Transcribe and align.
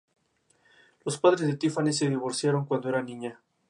Los 1.05 1.19
padres 1.19 1.41
de 1.45 1.57
Tiffany 1.57 1.93
se 1.93 2.09
divorciaron 2.09 2.65
cuando 2.65 2.89
era 2.89 3.03
niña. 3.03 3.39